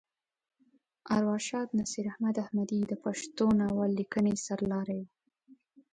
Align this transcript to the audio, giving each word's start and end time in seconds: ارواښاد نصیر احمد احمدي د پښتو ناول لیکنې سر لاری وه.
ارواښاد 1.17 1.67
نصیر 1.79 2.05
احمد 2.13 2.35
احمدي 2.45 2.79
د 2.85 2.93
پښتو 3.03 3.45
ناول 3.59 3.91
لیکنې 3.99 4.33
سر 4.45 4.59
لاری 4.71 4.99
وه. 5.03 5.09